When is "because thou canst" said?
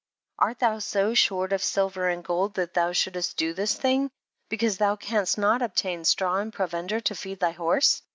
4.49-5.37